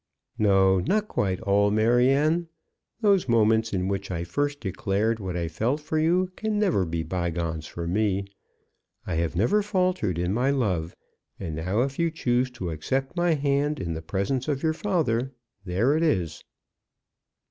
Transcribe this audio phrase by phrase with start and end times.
[0.39, 2.47] "No, not quite all, Maryanne.
[3.01, 7.03] Those moments in which I first declared what I felt for you can never be
[7.03, 8.25] bygones for me.
[9.05, 10.95] I have never faltered in my love;
[11.39, 15.33] and now, if you choose to accept my hand in the presence of your father,
[15.65, 16.43] there it is."